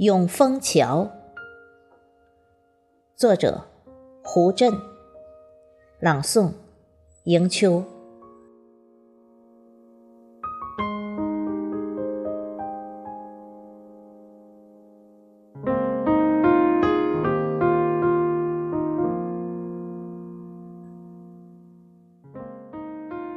[0.00, 1.10] 永丰桥，
[3.16, 3.66] 作者
[4.24, 4.72] 胡震，
[5.98, 6.54] 朗诵
[7.24, 7.84] 迎秋。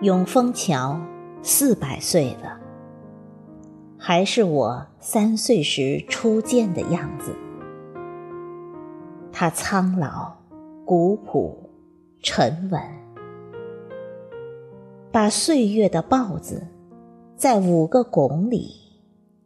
[0.01, 0.97] 永丰桥
[1.41, 2.57] 四百岁了，
[4.05, 7.33] 还是我三岁时初见的样子。
[9.31, 10.33] 他苍老、
[10.83, 11.69] 古朴、
[12.21, 12.81] 沉稳，
[15.09, 16.67] 把岁月的豹子
[17.37, 18.73] 在五个拱里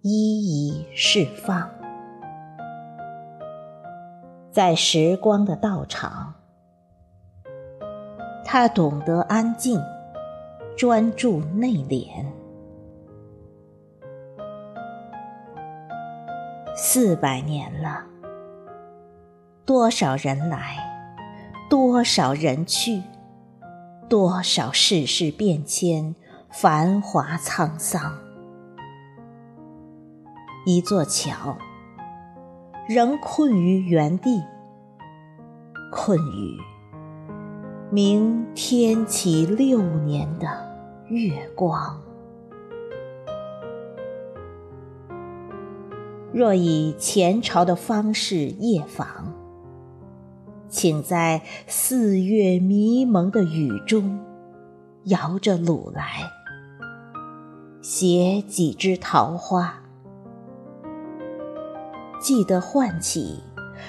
[0.01, 1.69] 一一释放，
[4.49, 6.33] 在时光的道场，
[8.43, 9.79] 他懂得安静。
[10.75, 12.07] 专注内敛，
[16.79, 18.05] 四百年了，
[19.65, 20.77] 多少人来，
[21.67, 23.01] 多少人去，
[24.07, 26.13] 多少世事变迁，
[26.51, 28.15] 繁华沧桑。
[30.67, 31.57] 一座桥，
[32.87, 34.43] 仍困于原地，
[35.91, 36.59] 困于
[37.89, 40.47] 明天启六年的。
[41.07, 41.99] 月光，
[46.37, 49.33] 若以前朝的方式夜访，
[50.69, 54.19] 请在四月迷蒙的雨中，
[55.05, 56.21] 摇着橹来，
[57.81, 59.81] 携几枝桃花，
[62.21, 63.39] 记得唤起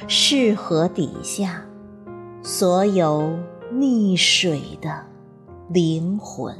[0.06, 1.66] 适河底下
[2.42, 3.38] 所有
[3.74, 5.04] 溺水的
[5.68, 6.56] 灵魂。